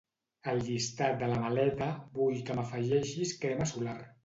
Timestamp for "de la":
1.19-1.35